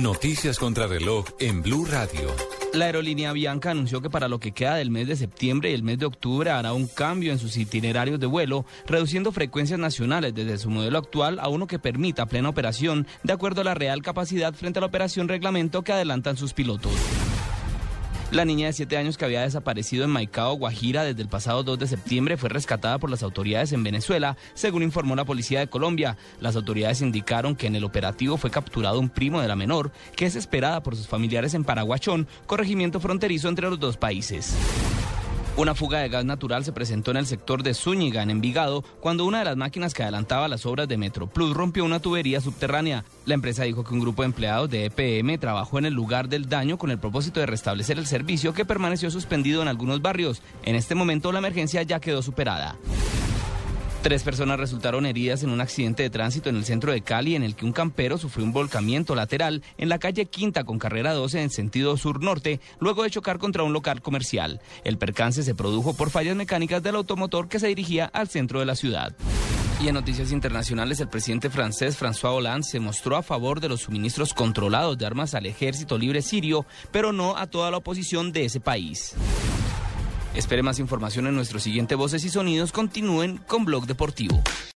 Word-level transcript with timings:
Noticias 0.00 0.58
contra 0.58 0.86
reloj 0.86 1.26
en 1.38 1.60
Blue 1.60 1.84
Radio. 1.84 2.34
La 2.72 2.86
aerolínea 2.86 3.30
Bianca 3.34 3.72
anunció 3.72 4.00
que 4.00 4.08
para 4.08 4.26
lo 4.26 4.40
que 4.40 4.52
queda 4.52 4.76
del 4.76 4.90
mes 4.90 5.06
de 5.06 5.16
septiembre 5.16 5.70
y 5.70 5.74
el 5.74 5.82
mes 5.82 5.98
de 5.98 6.06
octubre 6.06 6.48
hará 6.48 6.72
un 6.72 6.86
cambio 6.86 7.30
en 7.30 7.38
sus 7.38 7.58
itinerarios 7.58 8.18
de 8.18 8.24
vuelo, 8.24 8.64
reduciendo 8.86 9.32
frecuencias 9.32 9.78
nacionales 9.78 10.34
desde 10.34 10.56
su 10.56 10.70
modelo 10.70 10.96
actual 10.96 11.38
a 11.38 11.48
uno 11.48 11.66
que 11.66 11.78
permita 11.78 12.24
plena 12.24 12.48
operación 12.48 13.06
de 13.22 13.34
acuerdo 13.34 13.60
a 13.60 13.64
la 13.64 13.74
real 13.74 14.00
capacidad 14.00 14.54
frente 14.54 14.78
a 14.78 14.80
la 14.80 14.86
operación 14.86 15.28
reglamento 15.28 15.82
que 15.82 15.92
adelantan 15.92 16.38
sus 16.38 16.54
pilotos. 16.54 16.92
La 18.32 18.46
niña 18.46 18.68
de 18.68 18.72
7 18.72 18.96
años 18.96 19.18
que 19.18 19.26
había 19.26 19.42
desaparecido 19.42 20.04
en 20.04 20.10
Maicao, 20.10 20.54
Guajira, 20.54 21.04
desde 21.04 21.20
el 21.20 21.28
pasado 21.28 21.62
2 21.64 21.78
de 21.78 21.86
septiembre 21.86 22.38
fue 22.38 22.48
rescatada 22.48 22.98
por 22.98 23.10
las 23.10 23.22
autoridades 23.22 23.74
en 23.74 23.84
Venezuela, 23.84 24.38
según 24.54 24.82
informó 24.82 25.14
la 25.14 25.26
Policía 25.26 25.60
de 25.60 25.66
Colombia. 25.66 26.16
Las 26.40 26.56
autoridades 26.56 27.02
indicaron 27.02 27.54
que 27.54 27.66
en 27.66 27.76
el 27.76 27.84
operativo 27.84 28.38
fue 28.38 28.50
capturado 28.50 28.98
un 29.00 29.10
primo 29.10 29.42
de 29.42 29.48
la 29.48 29.54
menor, 29.54 29.92
que 30.16 30.24
es 30.24 30.34
esperada 30.34 30.82
por 30.82 30.96
sus 30.96 31.08
familiares 31.08 31.52
en 31.52 31.64
Paraguachón, 31.64 32.26
corregimiento 32.46 33.00
fronterizo 33.00 33.50
entre 33.50 33.68
los 33.68 33.78
dos 33.78 33.98
países. 33.98 34.54
Una 35.54 35.74
fuga 35.74 35.98
de 35.98 36.08
gas 36.08 36.24
natural 36.24 36.64
se 36.64 36.72
presentó 36.72 37.10
en 37.10 37.18
el 37.18 37.26
sector 37.26 37.62
de 37.62 37.74
Zúñiga, 37.74 38.22
en 38.22 38.30
Envigado, 38.30 38.82
cuando 39.00 39.26
una 39.26 39.40
de 39.40 39.44
las 39.44 39.56
máquinas 39.58 39.92
que 39.92 40.02
adelantaba 40.02 40.48
las 40.48 40.64
obras 40.64 40.88
de 40.88 40.96
Metro 40.96 41.26
Plus 41.26 41.54
rompió 41.54 41.84
una 41.84 42.00
tubería 42.00 42.40
subterránea. 42.40 43.04
La 43.26 43.34
empresa 43.34 43.64
dijo 43.64 43.84
que 43.84 43.92
un 43.92 44.00
grupo 44.00 44.22
de 44.22 44.26
empleados 44.26 44.70
de 44.70 44.86
EPM 44.86 45.38
trabajó 45.38 45.78
en 45.78 45.84
el 45.84 45.92
lugar 45.92 46.30
del 46.30 46.48
daño 46.48 46.78
con 46.78 46.90
el 46.90 46.98
propósito 46.98 47.38
de 47.38 47.46
restablecer 47.46 47.98
el 47.98 48.06
servicio 48.06 48.54
que 48.54 48.64
permaneció 48.64 49.10
suspendido 49.10 49.60
en 49.60 49.68
algunos 49.68 50.00
barrios. 50.00 50.40
En 50.64 50.74
este 50.74 50.94
momento 50.94 51.30
la 51.32 51.40
emergencia 51.40 51.82
ya 51.82 52.00
quedó 52.00 52.22
superada. 52.22 52.78
Tres 54.02 54.24
personas 54.24 54.58
resultaron 54.58 55.06
heridas 55.06 55.44
en 55.44 55.50
un 55.50 55.60
accidente 55.60 56.02
de 56.02 56.10
tránsito 56.10 56.50
en 56.50 56.56
el 56.56 56.64
centro 56.64 56.90
de 56.90 57.02
Cali 57.02 57.36
en 57.36 57.44
el 57.44 57.54
que 57.54 57.64
un 57.64 57.72
campero 57.72 58.18
sufrió 58.18 58.44
un 58.44 58.52
volcamiento 58.52 59.14
lateral 59.14 59.62
en 59.78 59.88
la 59.88 60.00
calle 60.00 60.26
Quinta 60.26 60.64
con 60.64 60.80
carrera 60.80 61.12
12 61.12 61.40
en 61.40 61.50
sentido 61.50 61.96
sur-norte 61.96 62.60
luego 62.80 63.04
de 63.04 63.10
chocar 63.10 63.38
contra 63.38 63.62
un 63.62 63.72
local 63.72 64.02
comercial. 64.02 64.60
El 64.82 64.98
percance 64.98 65.44
se 65.44 65.54
produjo 65.54 65.94
por 65.94 66.10
fallas 66.10 66.34
mecánicas 66.34 66.82
del 66.82 66.96
automotor 66.96 67.48
que 67.48 67.60
se 67.60 67.68
dirigía 67.68 68.06
al 68.06 68.28
centro 68.28 68.58
de 68.58 68.66
la 68.66 68.74
ciudad. 68.74 69.14
Y 69.80 69.86
en 69.86 69.94
noticias 69.94 70.32
internacionales, 70.32 70.98
el 70.98 71.08
presidente 71.08 71.48
francés 71.48 71.96
François 72.00 72.34
Hollande 72.34 72.66
se 72.68 72.80
mostró 72.80 73.16
a 73.16 73.22
favor 73.22 73.60
de 73.60 73.68
los 73.68 73.82
suministros 73.82 74.34
controlados 74.34 74.98
de 74.98 75.06
armas 75.06 75.34
al 75.34 75.46
ejército 75.46 75.96
libre 75.96 76.22
sirio, 76.22 76.66
pero 76.90 77.12
no 77.12 77.36
a 77.36 77.46
toda 77.46 77.70
la 77.70 77.76
oposición 77.76 78.32
de 78.32 78.46
ese 78.46 78.58
país. 78.58 79.14
Espere 80.34 80.62
más 80.62 80.78
información 80.78 81.26
en 81.26 81.34
nuestro 81.34 81.58
siguiente 81.58 81.94
Voces 81.94 82.24
y 82.24 82.30
Sonidos. 82.30 82.72
Continúen 82.72 83.38
con 83.46 83.64
Blog 83.64 83.86
Deportivo. 83.86 84.42